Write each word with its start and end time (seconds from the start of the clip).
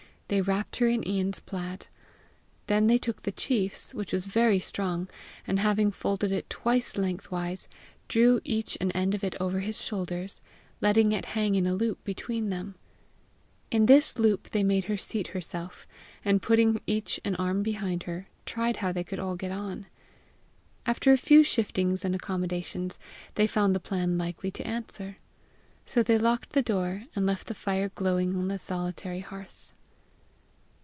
They 0.31 0.39
wrapt 0.39 0.77
her 0.77 0.87
in 0.87 1.05
Ian's 1.05 1.41
plaid. 1.41 1.87
Then 2.67 2.87
they 2.87 2.97
took 2.97 3.23
the 3.23 3.33
chiefs, 3.33 3.93
which 3.93 4.13
was 4.13 4.27
very 4.27 4.59
strong, 4.59 5.09
and 5.45 5.59
having 5.59 5.91
folded 5.91 6.31
it 6.31 6.49
twice 6.49 6.95
lengthwise, 6.95 7.67
drew 8.07 8.39
each 8.45 8.77
an 8.79 8.91
end 8.93 9.13
of 9.13 9.25
it 9.25 9.35
over 9.41 9.59
his 9.59 9.81
shoulders, 9.81 10.39
letting 10.79 11.11
it 11.11 11.25
hang 11.35 11.55
in 11.55 11.67
a 11.67 11.73
loop 11.73 12.01
between 12.05 12.45
them: 12.45 12.75
in 13.71 13.87
this 13.87 14.17
loop 14.17 14.51
they 14.51 14.63
made 14.63 14.85
her 14.85 14.95
seat 14.95 15.27
herself, 15.35 15.85
and 16.23 16.41
putting 16.41 16.79
each 16.87 17.19
as 17.25 17.35
arm 17.37 17.61
behind 17.61 18.03
her, 18.03 18.29
tried 18.45 18.77
how 18.77 18.93
they 18.93 19.03
could 19.03 19.19
all 19.19 19.35
get 19.35 19.51
on. 19.51 19.85
After 20.85 21.11
a 21.11 21.17
few 21.17 21.43
shiftings 21.43 22.05
and 22.05 22.15
accommodations, 22.15 22.99
they 23.35 23.47
found 23.47 23.75
the 23.75 23.81
plan 23.81 24.17
likely 24.17 24.49
to 24.51 24.65
answer. 24.65 25.17
So 25.85 26.01
they 26.01 26.17
locked 26.17 26.51
the 26.51 26.61
door, 26.61 27.03
and 27.17 27.25
left 27.25 27.47
the 27.47 27.53
fire 27.53 27.89
glowing 27.93 28.37
on 28.37 28.47
the 28.47 28.57
solitary 28.57 29.19
hearth. 29.19 29.73